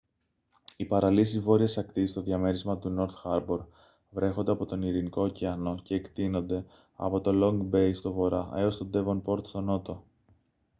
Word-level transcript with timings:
οι 0.77 0.85
παραλίες 0.85 1.29
της 1.29 1.39
βόρειας 1.39 1.77
ακτής 1.77 2.09
στο 2.09 2.21
διαμέρισμα 2.21 2.77
του 2.77 2.89
νορθ 2.89 3.15
χάρμπορ 3.15 3.63
βρέχονται 4.09 4.51
από 4.51 4.65
τον 4.65 4.81
ειρηνικό 4.81 5.23
ωκεανό 5.23 5.79
και 5.83 5.95
εκτείνονται 5.95 6.65
από 6.95 7.21
το 7.21 7.33
λονγκ 7.33 7.61
μπέι 7.61 7.93
στον 7.93 8.11
βορρά 8.11 8.49
έως 8.55 8.77
το 8.77 8.85
ντέβονπορτ 8.85 9.47
στον 9.47 9.63
νότο 9.63 10.03